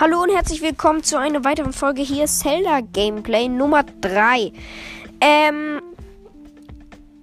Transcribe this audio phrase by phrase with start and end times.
[0.00, 2.00] Hallo und herzlich willkommen zu einer weiteren Folge.
[2.00, 4.50] Hier Zelda Gameplay Nummer 3.
[5.20, 5.82] Ähm,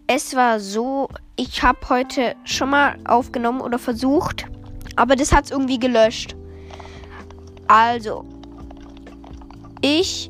[0.06, 4.46] es war so, ich habe heute schon mal aufgenommen oder versucht,
[4.96, 6.36] aber das hat es irgendwie gelöscht.
[7.68, 8.24] Also,
[9.82, 10.30] ich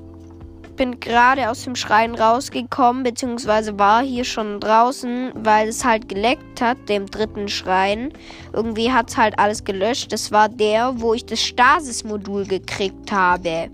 [0.77, 6.61] bin gerade aus dem Schrein rausgekommen, beziehungsweise war hier schon draußen, weil es halt geleckt
[6.61, 8.13] hat, dem dritten Schrein.
[8.53, 10.13] Irgendwie hat es halt alles gelöscht.
[10.13, 13.69] Das war der, wo ich das Stasis-Modul gekriegt habe.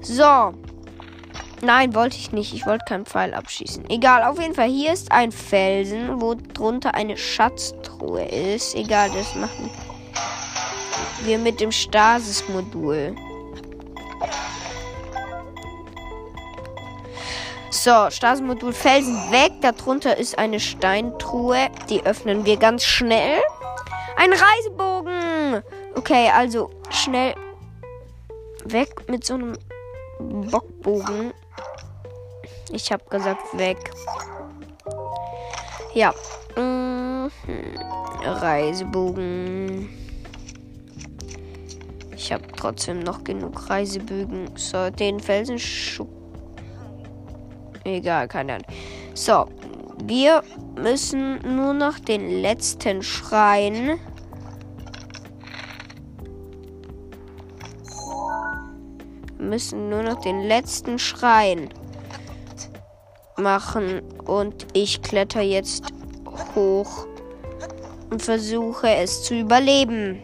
[0.00, 0.54] So.
[1.62, 2.54] Nein, wollte ich nicht.
[2.54, 3.84] Ich wollte keinen Pfeil abschießen.
[3.90, 4.68] Egal, auf jeden Fall.
[4.70, 8.74] Hier ist ein Felsen, wo drunter eine Schatztruhe ist.
[8.74, 9.70] Egal, das machen
[11.24, 13.14] wir mit dem Stasis-Modul.
[17.72, 19.52] So, Stasenmodul Felsen weg.
[19.60, 21.68] Darunter ist eine Steintruhe.
[21.88, 23.40] Die öffnen wir ganz schnell.
[24.16, 25.62] Ein Reisebogen.
[25.94, 27.34] Okay, also schnell
[28.64, 29.56] weg mit so einem
[30.18, 31.32] Bockbogen.
[32.72, 33.78] Ich habe gesagt weg.
[35.94, 36.12] Ja.
[36.56, 37.30] Mhm.
[38.24, 39.88] Reisebogen.
[42.16, 44.50] Ich habe trotzdem noch genug Reisebögen.
[44.56, 45.58] So, den Felsen
[47.84, 48.66] Egal, keine Ahnung.
[49.14, 49.46] So,
[50.04, 50.42] wir
[50.76, 53.98] müssen nur noch den letzten Schrein.
[59.38, 61.70] Müssen nur noch den letzten Schrein
[63.36, 64.02] machen.
[64.24, 65.84] Und ich kletter jetzt
[66.54, 67.06] hoch
[68.10, 70.20] und versuche es zu überleben.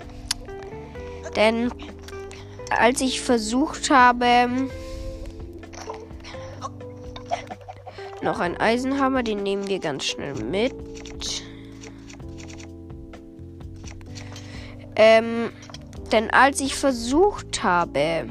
[1.34, 1.70] Denn
[2.70, 4.68] als ich versucht habe,
[8.26, 10.74] noch ein Eisenhammer, den nehmen wir ganz schnell mit.
[14.96, 15.50] Ähm,
[16.12, 18.28] denn als ich versucht habe,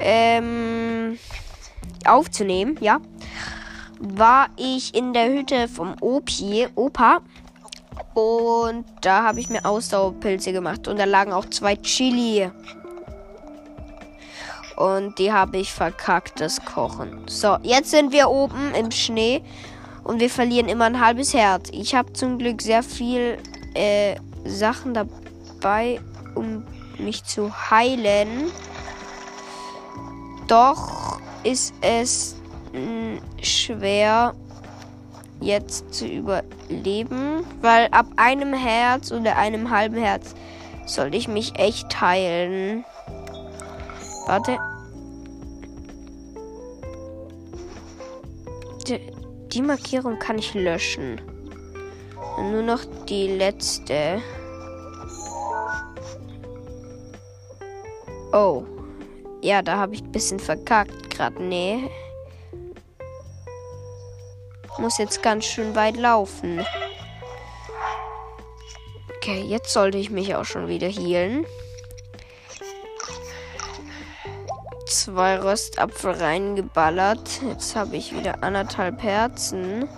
[0.00, 1.18] ähm,
[2.06, 3.00] aufzunehmen, ja,
[4.00, 7.20] war ich in der Hütte vom Opi, Opa.
[8.14, 10.88] Und da habe ich mir Ausdauerpilze gemacht.
[10.88, 12.50] Und da lagen auch zwei Chili.
[14.76, 17.22] Und die habe ich verkackt, das Kochen.
[17.26, 19.42] So, jetzt sind wir oben im Schnee.
[20.02, 21.68] Und wir verlieren immer ein halbes Herz.
[21.72, 23.38] Ich habe zum Glück sehr viel
[23.74, 26.00] äh, Sachen dabei,
[26.34, 26.64] um
[26.98, 28.50] mich zu heilen.
[30.46, 32.36] Doch ist es
[32.72, 34.34] mh, hm, schwer
[35.40, 40.34] jetzt zu überleben, weil ab einem Herz oder einem halben Herz
[40.86, 42.84] sollte ich mich echt heilen.
[44.26, 44.58] Warte.
[48.86, 49.00] Die,
[49.48, 51.20] die Markierung kann ich löschen.
[52.38, 54.20] Nur noch die letzte.
[58.32, 58.64] Oh.
[59.42, 61.42] Ja, da habe ich ein bisschen verkackt gerade.
[61.42, 61.90] Nee.
[64.78, 66.66] Muss jetzt ganz schön weit laufen.
[69.16, 71.46] Okay, jetzt sollte ich mich auch schon wieder healen.
[74.94, 77.42] Zwei Röstapfel reingeballert.
[77.42, 79.88] Jetzt habe ich wieder anderthalb Herzen.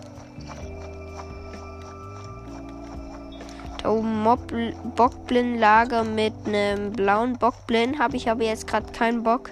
[3.82, 4.52] Da oben Mob
[4.96, 7.98] Bockblin-Lager mit einem blauen Bockblin.
[7.98, 9.50] Habe ich aber jetzt gerade keinen Bock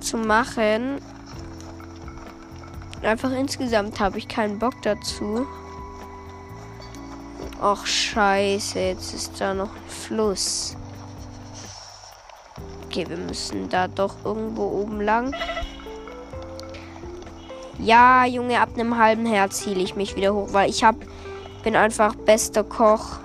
[0.00, 1.00] zu machen.
[3.02, 5.46] Einfach insgesamt habe ich keinen Bock dazu.
[7.62, 10.76] Och scheiße, jetzt ist da noch ein Fluss.
[12.94, 15.34] Okay, wir müssen da doch irgendwo oben lang.
[17.80, 20.94] Ja, Junge, ab einem halben Herz hiele ich mich wieder hoch, weil ich hab,
[21.64, 23.18] bin einfach bester Koch.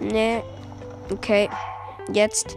[0.00, 0.44] Ne.
[1.10, 1.50] Okay.
[2.12, 2.56] Jetzt.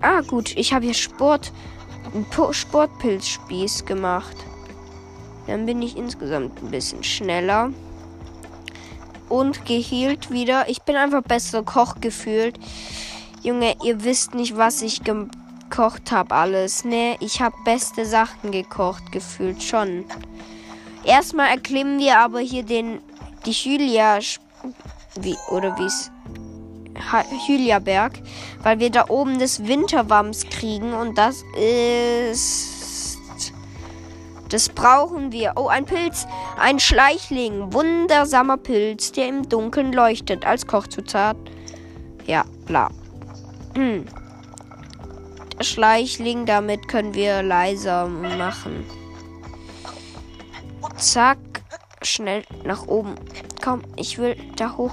[0.00, 0.56] Ah, gut.
[0.56, 1.52] Ich habe hier Sport.
[2.50, 4.36] Sportpilzspieß gemacht.
[5.46, 7.70] Dann bin ich insgesamt ein bisschen schneller
[9.32, 10.68] und gehielt wieder.
[10.68, 12.58] Ich bin einfach besser Koch gefühlt.
[13.42, 16.84] Junge, ihr wisst nicht, was ich gekocht habe alles.
[16.84, 20.04] Ne, ich habe beste Sachen gekocht gefühlt schon.
[21.04, 23.00] Erstmal erklimmen wir aber hier den
[23.46, 24.18] die Julia
[25.20, 26.10] wie oder wie's
[27.48, 28.20] Julia-Berg,
[28.62, 32.71] weil wir da oben das Winterwams kriegen und das ist
[34.52, 35.52] das brauchen wir.
[35.56, 36.26] Oh, ein Pilz.
[36.58, 37.72] Ein Schleichling.
[37.72, 40.44] Wundersamer Pilz, der im Dunkeln leuchtet.
[40.44, 41.36] Als Kochzutat.
[42.26, 42.90] Ja, bla.
[43.74, 44.04] Hm.
[45.60, 48.84] Schleichling, damit können wir leiser machen.
[50.96, 51.38] Zack.
[52.02, 53.14] schnell nach oben.
[53.62, 54.92] Komm, ich will da hoch.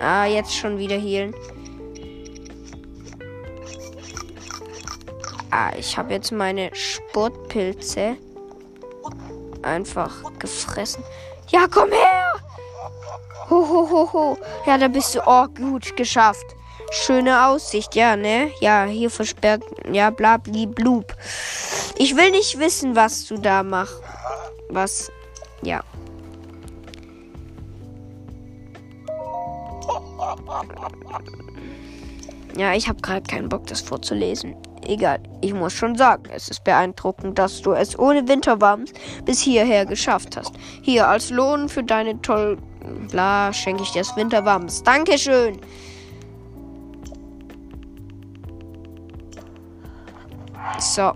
[0.00, 1.34] Ah, jetzt schon wieder healen.
[5.50, 8.16] Ah, ich habe jetzt meine Sportpilze
[9.62, 11.02] einfach gefressen.
[11.48, 12.40] Ja, komm her!
[13.50, 14.38] Ho, ho, ho, ho.
[14.64, 15.20] Ja, da bist du.
[15.26, 16.46] Oh, gut, geschafft.
[16.92, 18.52] Schöne Aussicht, ja, ne?
[18.60, 19.64] Ja, hier versperrt.
[19.90, 21.16] Ja, bla, bli, blub.
[21.96, 24.00] Ich will nicht wissen, was du da machst.
[24.68, 25.10] Was.
[25.62, 25.82] Ja.
[32.56, 34.54] Ja, ich habe gerade keinen Bock, das vorzulesen.
[34.90, 38.92] Egal, ich muss schon sagen, es ist beeindruckend, dass du es ohne Winterwams
[39.24, 40.52] bis hierher geschafft hast.
[40.82, 42.58] Hier als Lohn für deine toll.
[43.08, 44.82] Bla, schenke ich dir das Winterwams.
[44.82, 45.60] Dankeschön.
[50.80, 51.12] So.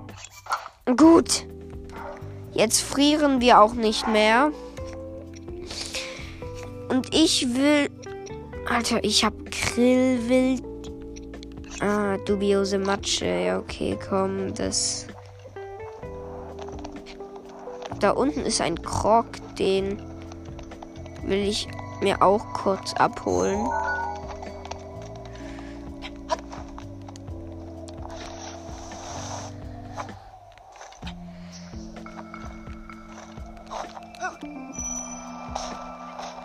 [0.96, 1.44] Gut.
[2.52, 4.52] Jetzt frieren wir auch nicht mehr.
[6.90, 7.90] Und ich will.
[8.70, 10.73] Alter, ich hab Grillwild.
[11.86, 13.26] Ah, dubiose Matsche.
[13.26, 15.06] Ja, okay, komm, das.
[18.00, 19.26] Da unten ist ein Krog,
[19.58, 20.00] den
[21.24, 21.68] will ich
[22.00, 23.68] mir auch kurz abholen.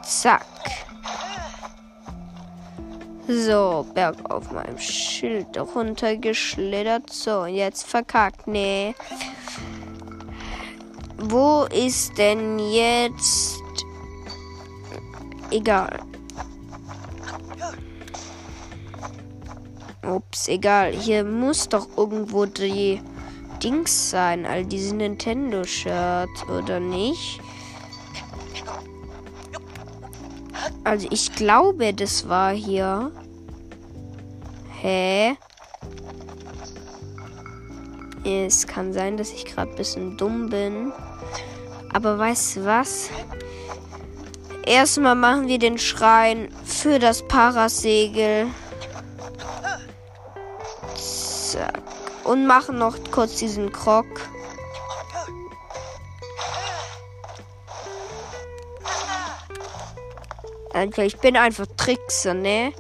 [0.04, 0.46] Zack.
[3.32, 7.14] So, Berg auf meinem Schild runtergeschlittert.
[7.14, 8.48] So, jetzt verkackt.
[8.48, 8.96] Nee.
[11.16, 13.62] Wo ist denn jetzt.
[15.52, 16.00] Egal.
[20.04, 20.92] Ups, egal.
[20.92, 23.00] Hier muss doch irgendwo die
[23.62, 24.48] Dings sein.
[24.48, 27.40] All diese Nintendo-Shirt, oder nicht?
[30.84, 33.12] Also ich glaube, das war hier.
[34.82, 35.36] Hä?
[38.24, 40.94] Es kann sein, dass ich gerade ein bisschen dumm bin.
[41.94, 43.10] Aber weißt du was?
[44.66, 48.48] Erstmal machen wir den Schrein für das Parasegel.
[50.96, 51.82] Zack.
[52.24, 54.06] Und machen noch kurz diesen Krog.
[60.74, 62.72] Alter, ich bin einfach Trickser, ne?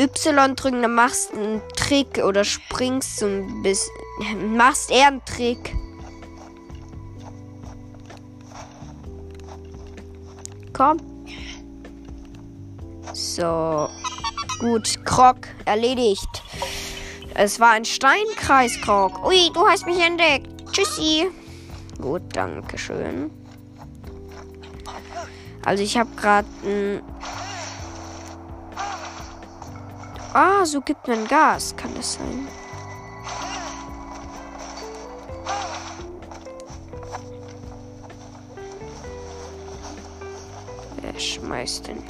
[0.00, 3.92] Y drücken, dann machst du einen Trick oder springst so ein bisschen.
[4.56, 5.74] Machst eher einen Trick.
[10.72, 10.96] Komm.
[13.12, 13.88] So.
[14.60, 16.42] Gut, Krog erledigt.
[17.34, 19.22] Es war ein Steinkreis, Krog.
[19.26, 20.48] Ui, du hast mich entdeckt.
[20.72, 21.28] Tschüssi.
[22.00, 23.30] Gut, danke schön.
[25.64, 27.02] Also ich habe gerade ein...
[30.32, 31.74] Ah, so gibt man Gas.
[31.76, 32.46] Kann das sein?
[41.00, 42.02] Wer schmeißt denn?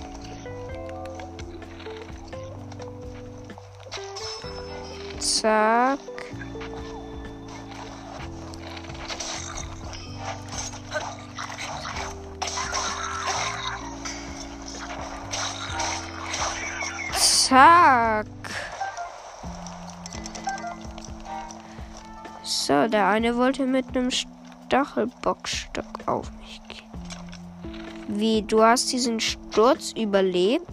[5.19, 5.99] Zack.
[22.71, 26.89] So, der eine wollte mit einem Stachelbockstock auf mich gehen.
[28.07, 30.69] Wie, du hast diesen Sturz überlebt?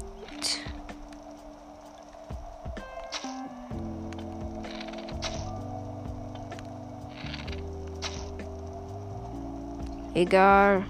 [10.13, 10.83] Egal.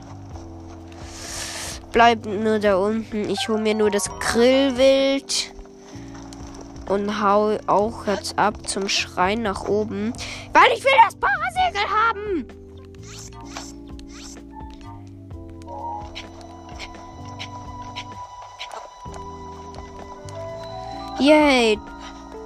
[1.94, 3.30] Bleibt nur da unten.
[3.30, 5.54] Ich hole mir nur das Grillwild
[6.88, 10.14] und hau auch jetzt ab zum Schrein nach oben,
[10.54, 12.48] weil ich will das Parasegel haben.
[21.20, 21.80] Yay.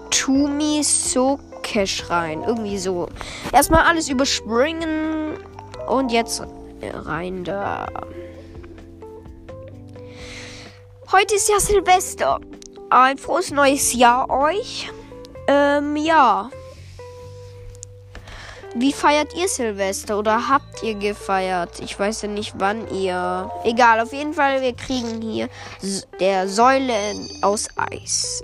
[0.10, 2.44] Tumi Soke Schrein.
[2.44, 3.10] Irgendwie so.
[3.52, 5.38] Erstmal alles überspringen.
[5.88, 6.42] Und jetzt
[6.82, 7.86] rein da.
[11.12, 12.40] Heute ist ja Silvester
[12.92, 14.90] ein frohes neues Jahr euch.
[15.48, 16.50] Ähm, ja.
[18.74, 21.80] Wie feiert ihr Silvester oder habt ihr gefeiert?
[21.82, 23.52] Ich weiß ja nicht, wann ihr.
[23.64, 25.50] Egal, auf jeden Fall, wir kriegen hier
[26.20, 28.44] der Säulen aus Eis.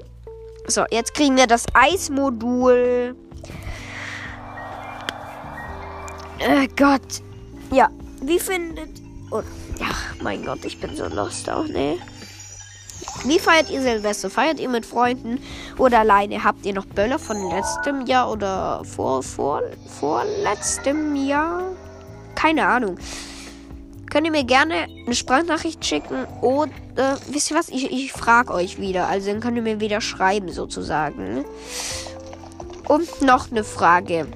[0.68, 3.16] So, jetzt kriegen wir das Eismodul.
[6.40, 7.22] Äh, Gott.
[7.72, 7.90] Ja,
[8.22, 8.90] wie findet.
[9.32, 9.42] Oh,
[9.82, 11.98] ach, mein Gott, ich bin so lost auch, ne?
[13.24, 14.30] Wie feiert ihr Silvester?
[14.30, 15.42] Feiert ihr mit Freunden
[15.78, 16.44] oder alleine?
[16.44, 19.64] Habt ihr noch Böller von letztem Jahr oder vor, vor,
[20.00, 21.64] vorletztem Jahr?
[22.36, 22.98] Keine Ahnung.
[24.10, 26.72] Könnt ihr mir gerne eine Sprachnachricht schicken oder
[27.28, 27.70] wisst ihr was?
[27.70, 29.08] Ich, ich frage euch wieder.
[29.08, 31.44] Also dann könnt ihr mir wieder schreiben sozusagen.
[32.88, 34.28] Und noch eine Frage.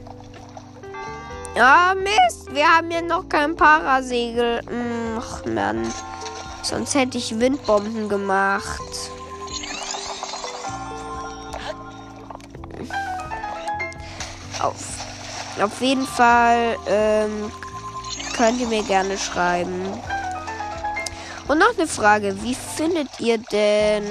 [1.57, 2.53] Ah, Mist.
[2.53, 4.61] Wir haben ja noch kein Parasegel.
[5.17, 5.87] Ach, Mann.
[6.63, 8.81] Sonst hätte ich Windbomben gemacht.
[14.61, 14.75] Auf,
[15.59, 17.51] auf jeden Fall ähm,
[18.37, 19.85] könnt ihr mir gerne schreiben.
[21.47, 22.41] Und noch eine Frage.
[22.43, 24.05] Wie findet ihr denn...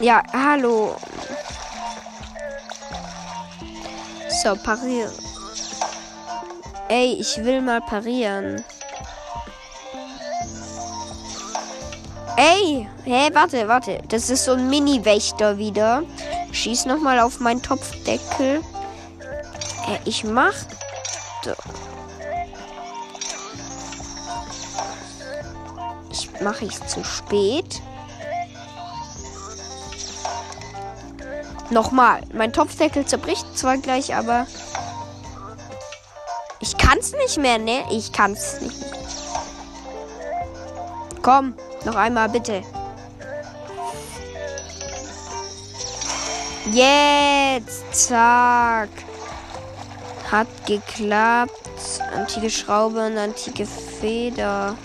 [0.00, 0.96] Ja, hallo.
[4.42, 5.21] So, parieren.
[6.88, 8.64] Ey, ich will mal parieren.
[12.36, 14.00] Ey, hä, warte, warte.
[14.08, 16.02] Das ist so ein Mini-Wächter wieder.
[16.50, 18.62] Schieß nochmal auf meinen Topfdeckel.
[19.88, 20.54] Äh, ich mach.
[26.10, 27.82] Ich mache ich zu spät.
[31.70, 32.20] Nochmal.
[32.32, 34.46] Mein Topfdeckel zerbricht zwar gleich, aber
[36.92, 37.84] kann's nicht mehr, ne?
[37.90, 38.90] Ich kann's nicht mehr.
[41.22, 41.54] Komm,
[41.86, 42.62] noch einmal bitte.
[46.70, 48.90] Jetzt, zack.
[50.30, 51.52] Hat geklappt.
[52.14, 54.76] Antike Schraube und antike Feder.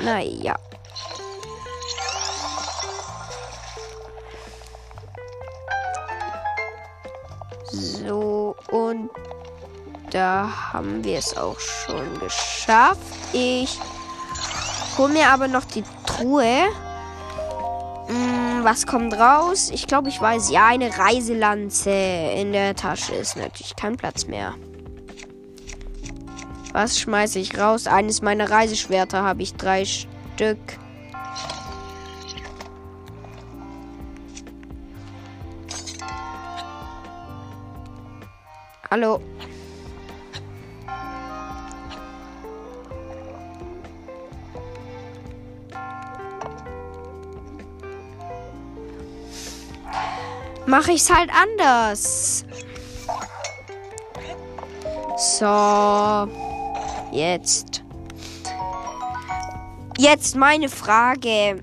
[0.00, 0.54] Naja.
[7.70, 8.41] So,
[8.72, 9.10] und
[10.10, 12.98] da haben wir es auch schon geschafft.
[13.32, 13.78] Ich
[14.96, 16.68] hole mir aber noch die Truhe.
[18.08, 19.70] Hm, was kommt raus?
[19.72, 20.50] Ich glaube, ich weiß.
[20.50, 24.54] Ja, eine Reiselanze in der Tasche ist natürlich kein Platz mehr.
[26.72, 27.86] Was schmeiße ich raus?
[27.86, 30.58] Eines meiner Reiseschwerter habe ich drei Stück.
[38.92, 39.20] Hallo.
[50.66, 52.44] Mache ich es halt anders.
[55.16, 56.28] So.
[57.12, 57.82] Jetzt.
[59.96, 61.62] Jetzt meine Frage.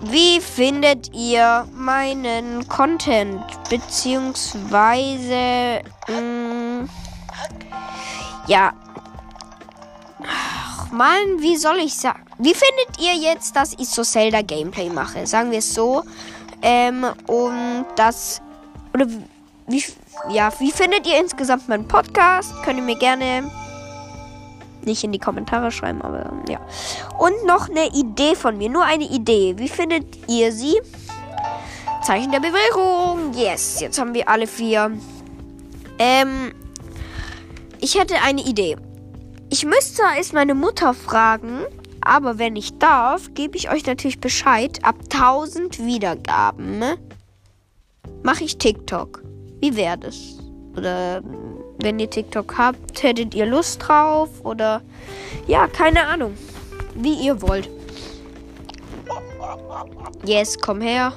[0.00, 3.42] Wie findet ihr meinen Content?
[3.70, 5.80] Beziehungsweise.
[6.08, 6.25] Mh, mm,
[8.46, 8.72] ja.
[10.22, 12.22] Ach, Mann, wie soll ich sagen?
[12.38, 15.26] Wie findet ihr jetzt, dass ich so Zelda Gameplay mache?
[15.26, 16.02] Sagen wir es so.
[16.62, 18.40] Ähm, und das.
[18.94, 19.06] Oder
[19.66, 19.84] wie.
[20.30, 22.52] Ja, wie findet ihr insgesamt meinen Podcast?
[22.64, 23.50] Könnt ihr mir gerne
[24.86, 26.60] nicht in die Kommentare schreiben, aber ja.
[27.18, 29.54] Und noch eine Idee von mir, nur eine Idee.
[29.58, 30.80] Wie findet ihr sie?
[32.02, 33.32] Zeichen der Bewährung.
[33.34, 34.92] Yes, jetzt haben wir alle vier.
[35.98, 36.52] Ähm,
[37.80, 38.76] ich hätte eine Idee.
[39.50, 41.60] Ich müsste erst meine Mutter fragen,
[42.00, 44.78] aber wenn ich darf, gebe ich euch natürlich Bescheid.
[44.82, 46.82] Ab 1000 Wiedergaben
[48.22, 49.22] mache ich TikTok.
[49.60, 50.38] Wie wäre das?
[50.76, 51.22] Oder
[51.78, 54.82] wenn ihr TikTok habt, hättet ihr Lust drauf oder
[55.46, 56.36] ja, keine Ahnung.
[56.94, 57.68] Wie ihr wollt.
[60.24, 61.12] Yes, komm her.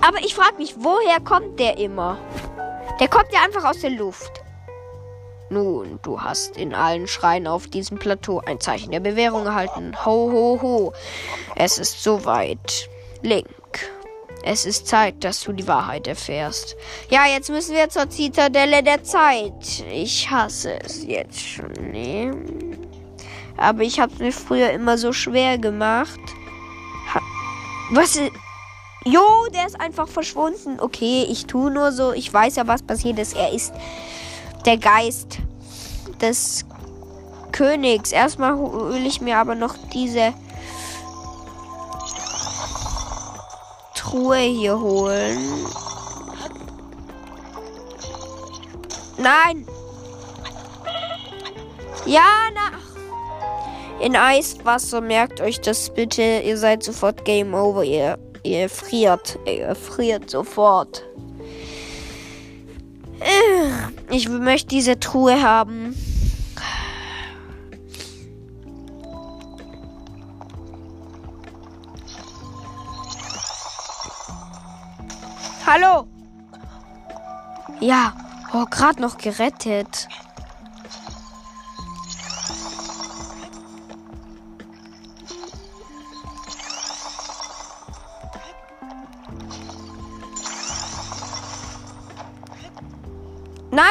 [0.00, 2.18] Aber ich frage mich, woher kommt der immer?
[3.00, 4.42] Der kommt ja einfach aus der Luft.
[5.48, 9.96] Nun, du hast in allen Schreien auf diesem Plateau ein Zeichen der Bewährung erhalten.
[10.04, 10.92] Ho, ho, ho.
[11.56, 12.88] Es ist soweit.
[13.22, 13.48] Link.
[14.42, 16.76] Es ist Zeit, dass du die Wahrheit erfährst.
[17.10, 19.84] Ja, jetzt müssen wir zur Zitadelle der Zeit.
[19.90, 21.72] Ich hasse es jetzt schon.
[21.90, 22.30] Nee.
[23.56, 26.20] Aber ich habe es mir früher immer so schwer gemacht.
[27.14, 27.20] Ha
[27.90, 28.32] was ist...
[29.04, 30.78] Jo, der ist einfach verschwunden.
[30.78, 32.12] Okay, ich tue nur so.
[32.12, 33.34] Ich weiß ja, was passiert ist.
[33.34, 33.72] Er ist
[34.66, 35.38] der Geist
[36.20, 36.66] des
[37.50, 38.12] Königs.
[38.12, 40.34] Erstmal hole ich mir aber noch diese
[43.94, 45.38] Truhe hier holen.
[49.16, 49.66] Nein!
[52.06, 52.22] Ja,
[52.54, 52.78] na.
[54.04, 56.42] In Eiswasser merkt euch das bitte.
[56.44, 57.84] Ihr seid sofort Game Over.
[57.84, 59.38] Ihr Ihr friert.
[59.46, 61.04] Ihr friert sofort.
[63.20, 65.94] Äh, ich möchte diese Truhe haben.
[75.66, 76.06] Hallo.
[77.80, 78.14] Ja,
[78.52, 80.08] oh, gerade noch gerettet.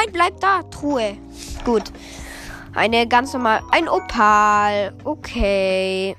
[0.00, 1.18] Nein, bleib da, Truhe.
[1.62, 1.82] Gut.
[2.74, 3.60] Eine ganz normal.
[3.70, 4.94] Ein Opal.
[5.04, 6.16] Okay.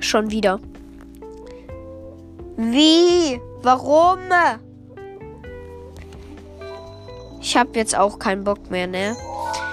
[0.00, 0.60] Schon wieder.
[2.56, 3.40] Wie?
[3.62, 4.18] Warum?
[7.50, 9.16] Ich habe jetzt auch keinen Bock mehr, ne?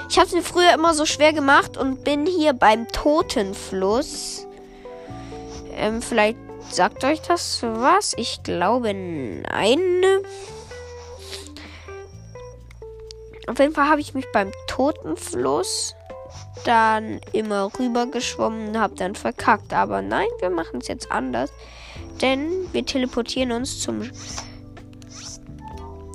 [0.09, 4.47] Ich habe es mir früher immer so schwer gemacht und bin hier beim Totenfluss.
[5.75, 6.39] Ähm, vielleicht
[6.71, 8.15] sagt euch das was?
[8.17, 10.01] Ich glaube nein.
[13.45, 15.93] Auf jeden Fall habe ich mich beim Totenfluss
[16.65, 19.71] dann immer rüber geschwommen und habe dann verkackt.
[19.71, 21.51] Aber nein, wir machen es jetzt anders.
[22.23, 24.01] Denn wir teleportieren uns zum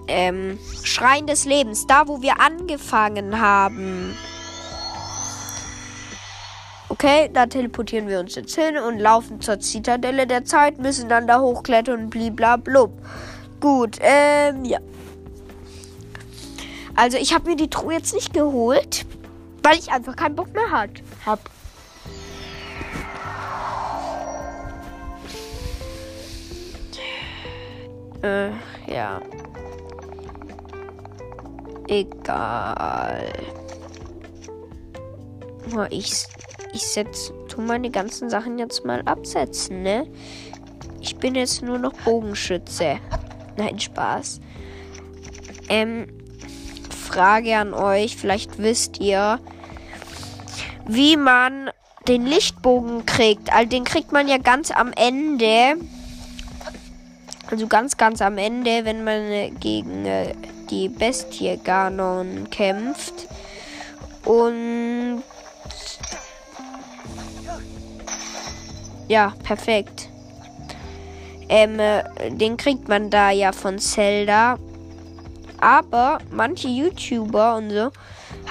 [0.09, 4.17] ähm, Schrein des Lebens, da wo wir angefangen haben.
[6.89, 11.27] Okay, da teleportieren wir uns jetzt hin und laufen zur Zitadelle der Zeit, müssen dann
[11.27, 12.93] da hochklettern und bliblablub.
[13.61, 14.79] Gut, ähm, ja.
[16.95, 19.07] Also ich habe mir die Truhe jetzt nicht geholt,
[19.63, 20.91] weil ich einfach keinen Bock mehr hat,
[21.25, 21.41] hab.
[28.23, 28.51] Äh,
[28.87, 29.21] ja.
[31.93, 33.31] Egal.
[35.91, 36.25] Ich,
[36.73, 40.07] ich setz, tu meine ganzen Sachen jetzt mal absetzen, ne?
[41.03, 42.99] Ich bin jetzt nur noch Bogenschütze.
[43.59, 44.41] Nein, Spaß.
[45.69, 46.07] Ähm,
[46.91, 49.39] Frage an euch, vielleicht wisst ihr,
[50.87, 51.69] wie man
[52.09, 53.53] den Lichtbogen kriegt.
[53.53, 55.77] Also den kriegt man ja ganz am Ende.
[57.51, 60.35] Also ganz, ganz am Ende, wenn man gegen äh,
[60.73, 63.29] die Bestie Ganon kämpft.
[64.25, 65.23] Und
[69.09, 70.09] ja, perfekt.
[71.49, 74.59] Ähm, äh, den kriegt man da ja von Zelda.
[75.61, 77.91] Aber manche YouTuber und so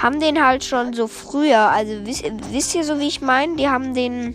[0.00, 1.70] haben den halt schon so früher.
[1.70, 3.56] Also wisst, wisst ihr so, wie ich meine?
[3.56, 4.34] Die haben den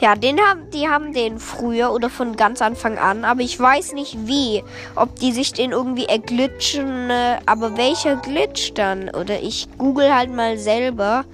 [0.00, 3.94] Ja, den haben, die haben den früher oder von ganz Anfang an, aber ich weiß
[3.94, 4.62] nicht wie.
[4.94, 9.08] Ob die sich den irgendwie erglitschen, äh, aber welcher Glitch dann?
[9.10, 11.24] Oder ich google halt mal selber.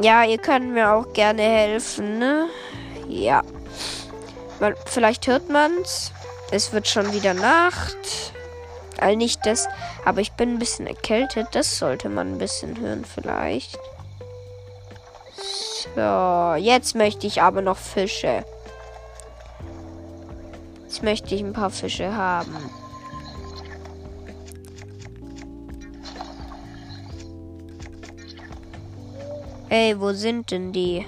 [0.00, 2.46] Ja, ihr könnt mir auch gerne helfen, ne?
[3.08, 3.42] Ja.
[4.60, 6.12] Weil, vielleicht hört man's.
[6.52, 7.96] Es wird schon wieder Nacht.
[9.00, 9.68] Also nicht das,
[10.04, 11.48] aber ich bin ein bisschen erkältet.
[11.52, 13.76] Das sollte man ein bisschen hören vielleicht.
[15.96, 18.44] So, jetzt möchte ich aber noch Fische.
[20.82, 22.54] Jetzt möchte ich ein paar Fische haben.
[29.70, 31.06] Ey, wo sind denn die?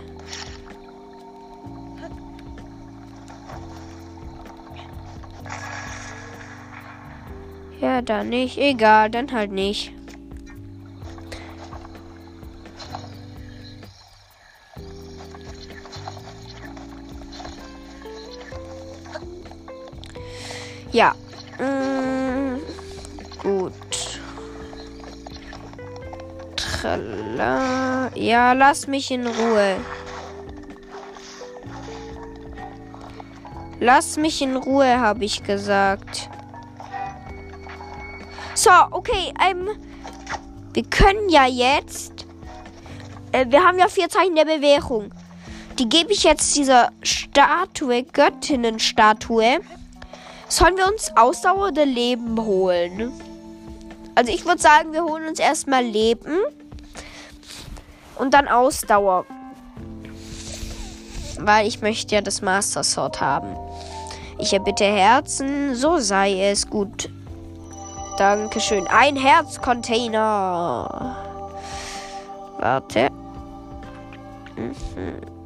[7.78, 8.56] Ja, dann nicht.
[8.56, 9.97] Egal, dann halt nicht.
[20.92, 21.14] Ja.
[21.58, 22.60] Mm,
[23.42, 23.72] gut.
[26.56, 28.10] Tralla.
[28.14, 29.76] Ja, lass mich in Ruhe.
[33.80, 36.28] Lass mich in Ruhe, habe ich gesagt.
[38.54, 39.68] So, okay, ähm,
[40.72, 42.26] wir können ja jetzt,
[43.30, 45.12] äh, wir haben ja vier Zeichen der Bewährung.
[45.78, 49.60] Die gebe ich jetzt dieser Statue, Göttinnenstatue.
[50.48, 53.12] Sollen wir uns Ausdauer oder Leben holen?
[54.14, 56.38] Also ich würde sagen, wir holen uns erstmal Leben
[58.16, 59.26] und dann Ausdauer.
[61.38, 63.56] Weil ich möchte ja das Master Sword haben.
[64.38, 67.08] Ich erbitte Herzen, so sei es gut.
[68.16, 68.86] Dankeschön.
[68.88, 71.16] Ein Herzcontainer.
[72.58, 73.08] Warte.
[74.56, 75.37] Mhm.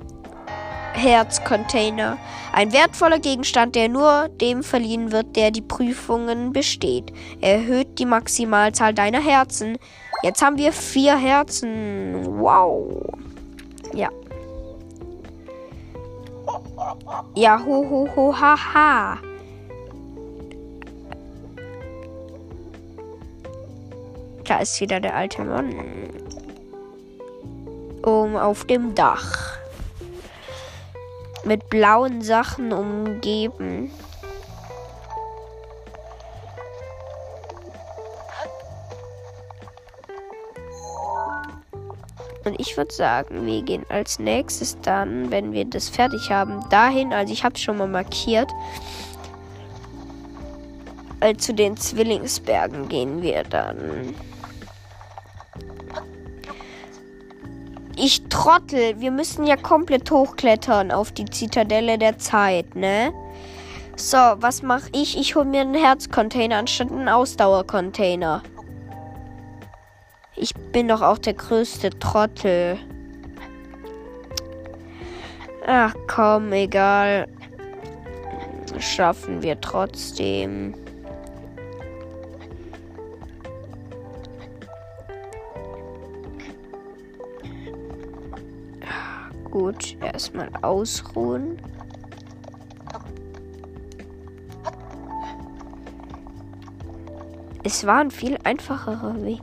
[0.92, 2.18] Herzcontainer.
[2.52, 7.12] Ein wertvoller Gegenstand, der nur dem verliehen wird, der die Prüfungen besteht.
[7.40, 9.78] Erhöht die Maximalzahl deiner Herzen.
[10.22, 12.40] Jetzt haben wir vier Herzen.
[12.40, 13.12] Wow.
[13.94, 14.08] Ja.
[17.34, 19.18] Ja, ho, ho, ho, ha, ha.
[24.44, 25.74] Da ist wieder der alte Mann.
[28.02, 29.61] Um auf dem Dach
[31.44, 33.90] mit blauen Sachen umgeben.
[42.44, 47.12] Und ich würde sagen, wir gehen als nächstes dann, wenn wir das fertig haben, dahin.
[47.12, 48.50] Also ich habe es schon mal markiert.
[51.20, 54.14] Äh, zu den Zwillingsbergen gehen wir dann.
[58.04, 58.98] Ich trottel.
[59.00, 63.12] Wir müssen ja komplett hochklettern auf die Zitadelle der Zeit, ne?
[63.94, 65.16] So, was mache ich?
[65.16, 68.42] Ich hole mir einen Herzcontainer anstatt einen Ausdauercontainer.
[70.34, 72.76] Ich bin doch auch der größte Trottel.
[75.64, 77.28] Ach komm, egal.
[78.80, 80.74] Schaffen wir trotzdem.
[89.52, 91.60] Gut, erstmal ausruhen.
[97.62, 99.42] Es war ein viel einfacherer Weg.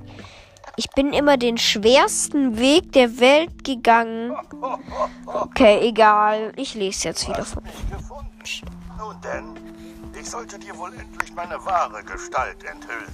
[0.77, 4.35] Ich bin immer den schwersten Weg der Welt gegangen.
[5.27, 6.53] Okay, egal.
[6.55, 7.61] Ich lese jetzt wieder von.
[8.97, 9.59] Nun denn,
[10.19, 13.13] ich sollte dir wohl endlich meine wahre Gestalt enthüllen.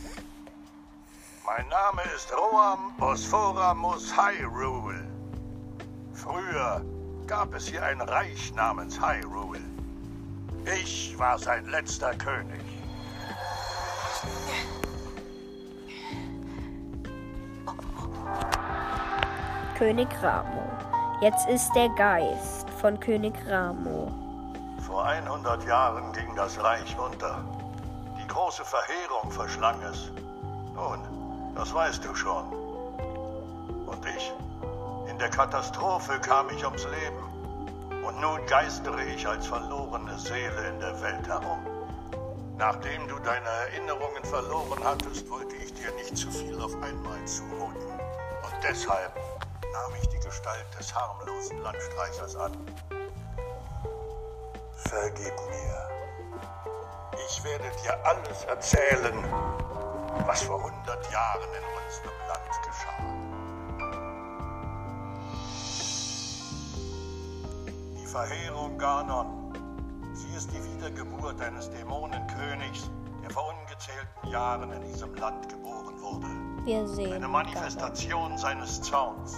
[1.45, 4.94] Mein Name ist Roam Bosphoramus Hyrule.
[6.25, 6.81] Früher
[7.27, 9.59] gab es hier ein Reich namens Hyrule.
[10.65, 12.61] Ich war sein letzter König.
[19.77, 20.63] König Ramo.
[21.21, 24.11] Jetzt ist der Geist von König Ramo.
[24.79, 27.45] Vor 100 Jahren ging das Reich unter.
[28.19, 30.11] Die große Verheerung verschlang es.
[30.73, 31.01] Nun,
[31.53, 32.45] das weißt du schon.
[33.85, 34.33] Und ich
[35.15, 38.03] in der Katastrophe kam ich ums Leben.
[38.05, 41.65] Und nun geistere ich als verlorene Seele in der Welt herum.
[42.57, 47.91] Nachdem du deine Erinnerungen verloren hattest, wollte ich dir nicht zu viel auf einmal zumuten.
[47.91, 49.15] Und deshalb
[49.71, 52.51] nahm ich die Gestalt des harmlosen Landstreichers an.
[54.75, 55.89] Vergib mir.
[57.29, 59.23] Ich werde dir alles erzählen,
[60.25, 62.14] was vor hundert Jahren in unserem
[68.15, 69.51] Verheerung Ganon.
[70.13, 72.89] Sie ist die Wiedergeburt eines Dämonenkönigs,
[73.21, 76.27] der vor ungezählten Jahren in diesem Land geboren wurde.
[76.63, 77.11] Wir sehen.
[77.11, 78.37] Eine Manifestation Ganon.
[78.37, 79.35] seines Zorns.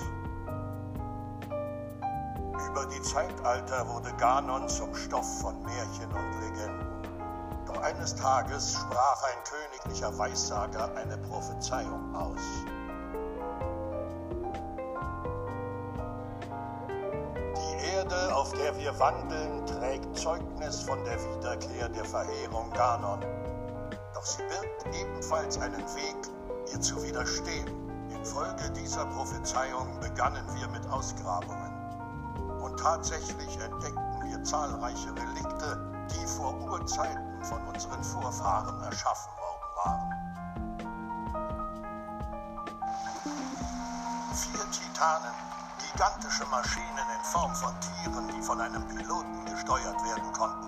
[2.70, 7.66] Über die Zeitalter wurde Ganon zum Stoff von Märchen und Legenden.
[7.66, 9.44] Doch eines Tages sprach ein
[9.82, 12.42] königlicher Weissager eine Prophezeiung aus.
[18.08, 23.20] Erde, auf der wir wandeln, trägt Zeugnis von der Wiederkehr der Verheerung Ganon.
[24.13, 26.15] Doch sie birgt ebenfalls einen Weg,
[26.72, 27.67] ihr zu widerstehen.
[28.10, 31.74] Infolge dieser Prophezeiung begannen wir mit Ausgrabungen.
[32.62, 40.13] Und tatsächlich entdeckten wir zahlreiche Relikte, die vor Urzeiten von unseren Vorfahren erschaffen worden waren.
[44.34, 45.47] Vier Titanen
[45.98, 50.68] gigantische Maschinen in Form von Tieren, die von einem Piloten gesteuert werden konnten.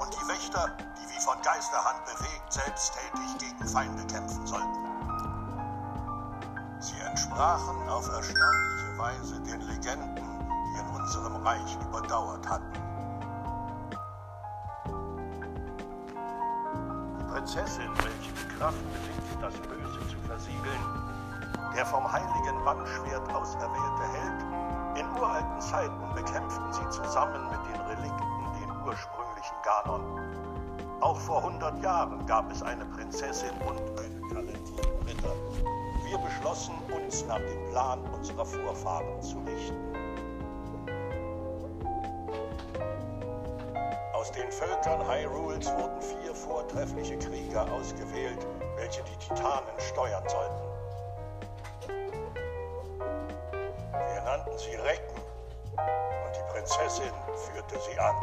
[0.00, 4.78] Und die Wächter, die wie von Geisterhand bewegt selbsttätig gegen Feinde kämpfen sollten.
[6.80, 12.72] Sie entsprachen auf erstaunliche Weise den Legenden, die in unserem Reich überdauert hatten.
[17.18, 21.11] Die Prinzessin, welche die Kraft besitzt, das Böse zu versiegeln,
[21.74, 24.42] der vom heiligen Wandschwert auserwählte Held,
[24.98, 30.20] in uralten Zeiten bekämpften sie zusammen mit den Relikten den ursprünglichen Ganon.
[31.00, 35.32] Auch vor hundert Jahren gab es eine Prinzessin und einen talentierten Ritter.
[36.04, 39.76] Wir beschlossen, uns nach dem Plan unserer Vorfahren zu richten.
[44.12, 50.71] Aus den Völkern Hyrules wurden vier vortreffliche Krieger ausgewählt, welche die Titanen steuern sollten.
[54.52, 58.16] Nannten sie Recken und die Prinzessin führte sie an.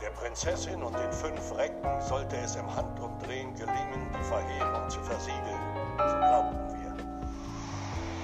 [0.00, 5.60] Der Prinzessin und den fünf Recken sollte es im Handumdrehen gelingen, die Verheerung zu versiegeln,
[5.98, 6.96] so glaubten wir.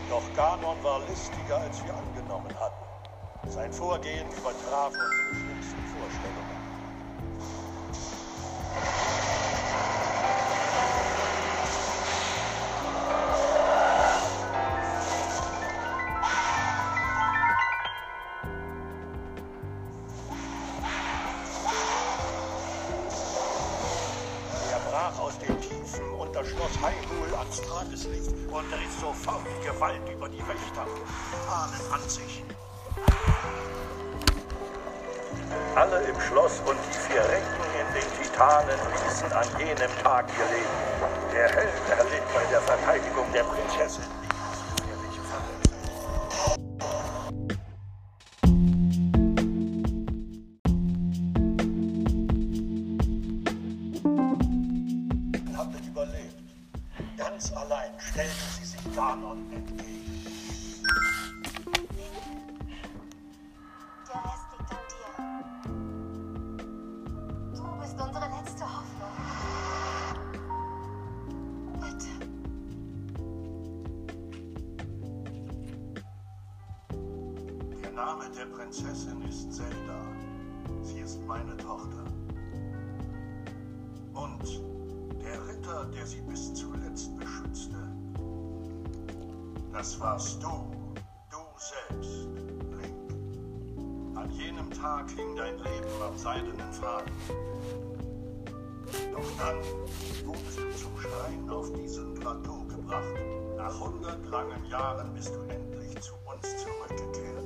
[0.09, 3.51] Doch Ganon war listiger, als wir angenommen hatten.
[3.51, 5.80] Sein Vorgehen übertraf unsere schlimmsten
[35.76, 40.56] Alle im Schloss und die vier Recken in den Titanen ließen an jenem Tag ihr
[40.56, 41.33] Leben.
[41.33, 44.19] Der Held erlitt bei der Verteidigung der Prinzessin
[91.61, 92.29] selbst,
[92.81, 94.16] Link.
[94.16, 97.12] An jenem Tag hing dein Leben am seidenen Faden.
[99.12, 99.59] Doch dann
[100.25, 103.14] wurdest du zum Schrein auf diesem Plateau gebracht.
[103.57, 107.44] Nach hundert langen Jahren bist du endlich zu uns zurückgekehrt.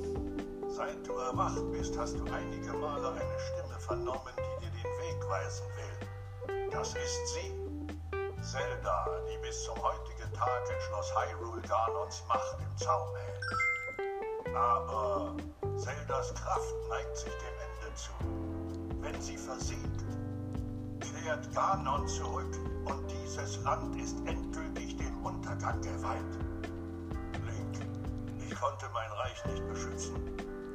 [0.69, 5.29] Seit du erwacht bist, hast du einige Male eine Stimme vernommen, die dir den Weg
[5.29, 6.69] weisen will.
[6.71, 7.53] Das ist sie.
[8.41, 13.64] Zelda, die bis zum heutigen Tag in Schloss Hyrule Ganons Macht im Zaum hält.
[14.55, 15.35] Aber
[15.75, 18.11] Zeldas Kraft neigt sich dem Ende zu.
[19.01, 20.05] Wenn sie versiegt,
[21.01, 26.39] kehrt Ganon zurück und dieses Land ist endgültig dem Untergang geweiht.
[27.45, 27.85] Link,
[28.39, 30.15] ich konnte mein Reich nicht beschützen.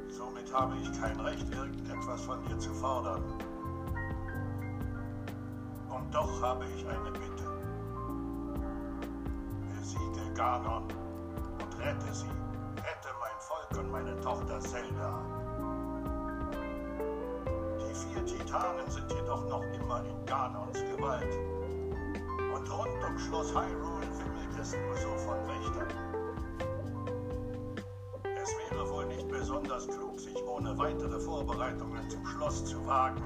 [0.09, 3.23] Somit habe ich kein Recht, irgendetwas von dir zu fordern.
[5.89, 7.49] Und doch habe ich eine Bitte.
[9.73, 12.29] Besiege Ganon und rette sie.
[13.71, 15.23] Volk und meine Tochter Zelda.
[17.79, 21.33] Die vier Titanen sind jedoch noch immer in Ganons Gewalt.
[22.53, 25.87] Und rund um Schloss Hyrule wimmelt es nur so von Wächtern.
[28.41, 33.21] Es wäre wohl nicht besonders klug, sich ohne weitere Vorbereitungen zum Schloss zu wagen.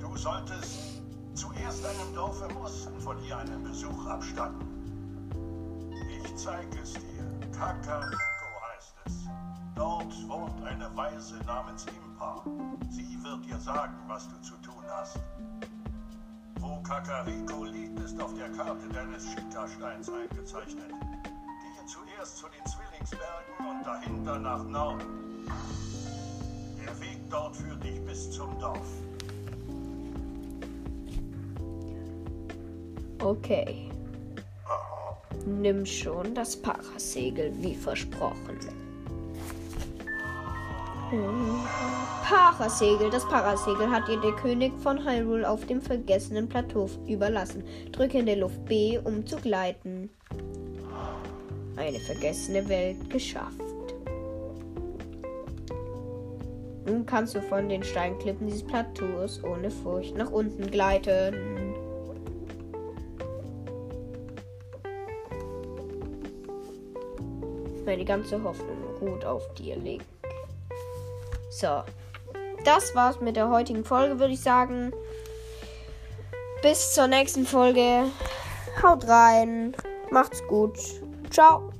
[0.00, 1.02] Du solltest
[1.34, 4.66] zuerst einem Dorf im Osten von hier einen Besuch abstatten.
[6.24, 7.16] Ich zeige es dir.
[7.52, 8.35] Es.
[10.16, 12.42] Dort wohnt eine Weise namens Impa.
[12.90, 15.18] Sie wird dir sagen, was du zu tun hast.
[16.60, 20.90] Wo Kakariko liegt, ist auf der Karte deines Shika-Steins eingezeichnet.
[20.90, 25.46] Gehe zuerst zu den Zwillingsbergen und dahinter nach Norden.
[26.82, 28.88] Der Weg dort führt dich bis zum Dorf.
[33.20, 33.90] Okay.
[35.44, 38.85] Nimm schon das Parasegel, wie versprochen.
[42.24, 43.10] Parasegel.
[43.10, 47.62] Das Parasegel hat dir der König von Hyrule auf dem vergessenen Plateau überlassen.
[47.92, 50.10] Drücke in der Luft B, um zu gleiten.
[51.76, 53.60] Eine vergessene Welt geschafft.
[56.86, 61.74] Nun kannst du von den Steinklippen dieses Plateaus ohne Furcht nach unten gleiten.
[67.84, 70.02] Meine ganze Hoffnung ruht auf dir, Link.
[71.58, 71.82] So.
[72.64, 74.92] Das war's mit der heutigen Folge, würde ich sagen.
[76.60, 78.10] Bis zur nächsten Folge.
[78.82, 79.74] Haut rein.
[80.10, 80.76] Macht's gut.
[81.30, 81.72] Ciao.